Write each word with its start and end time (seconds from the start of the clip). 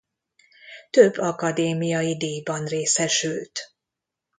Több 0.89 1.17
akadémiai 1.17 2.17
díjban 2.17 2.65
részesült. 2.65 3.59